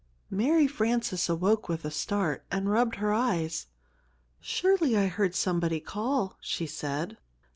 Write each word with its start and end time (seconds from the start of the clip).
MARY 0.31 0.65
FRANCES 0.65 1.29
awoke 1.29 1.69
with 1.69 1.85
a 1.85 1.91
start, 1.91 2.43
and 2.49 2.71
rubbed 2.71 2.95
her 2.95 3.13
eyes. 3.13 3.67
"Surely 4.39 4.97
I 4.97 5.05
heard 5.05 5.35
somebody 5.35 5.79
call," 5.79 6.39
she 6.41 6.65
said. 6.65 7.19